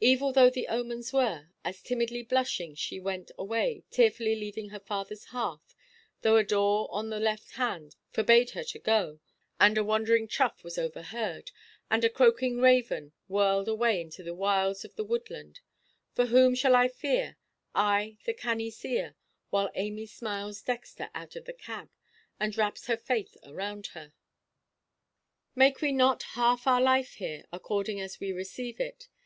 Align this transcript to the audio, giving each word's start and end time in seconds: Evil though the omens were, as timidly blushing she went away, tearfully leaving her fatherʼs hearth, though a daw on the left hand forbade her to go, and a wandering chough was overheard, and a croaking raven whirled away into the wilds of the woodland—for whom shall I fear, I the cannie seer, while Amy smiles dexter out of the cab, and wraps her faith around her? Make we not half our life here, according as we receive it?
Evil 0.00 0.32
though 0.32 0.48
the 0.48 0.66
omens 0.68 1.12
were, 1.12 1.48
as 1.62 1.82
timidly 1.82 2.22
blushing 2.22 2.74
she 2.74 2.98
went 2.98 3.30
away, 3.36 3.84
tearfully 3.90 4.34
leaving 4.34 4.70
her 4.70 4.80
fatherʼs 4.80 5.26
hearth, 5.26 5.74
though 6.22 6.36
a 6.38 6.42
daw 6.42 6.86
on 6.86 7.10
the 7.10 7.20
left 7.20 7.50
hand 7.50 7.94
forbade 8.10 8.52
her 8.52 8.64
to 8.64 8.78
go, 8.78 9.20
and 9.60 9.76
a 9.76 9.84
wandering 9.84 10.26
chough 10.26 10.64
was 10.64 10.78
overheard, 10.78 11.50
and 11.90 12.02
a 12.02 12.08
croaking 12.08 12.62
raven 12.62 13.12
whirled 13.28 13.68
away 13.68 14.00
into 14.00 14.22
the 14.22 14.32
wilds 14.34 14.86
of 14.86 14.94
the 14.96 15.04
woodland—for 15.04 16.24
whom 16.24 16.54
shall 16.54 16.74
I 16.74 16.88
fear, 16.88 17.36
I 17.74 18.16
the 18.24 18.32
cannie 18.32 18.70
seer, 18.70 19.16
while 19.50 19.68
Amy 19.74 20.06
smiles 20.06 20.62
dexter 20.62 21.10
out 21.14 21.36
of 21.36 21.44
the 21.44 21.52
cab, 21.52 21.90
and 22.40 22.56
wraps 22.56 22.86
her 22.86 22.96
faith 22.96 23.36
around 23.44 23.88
her? 23.88 24.14
Make 25.54 25.82
we 25.82 25.92
not 25.92 26.22
half 26.22 26.66
our 26.66 26.80
life 26.80 27.16
here, 27.16 27.44
according 27.52 28.00
as 28.00 28.18
we 28.18 28.32
receive 28.32 28.80
it? 28.80 29.08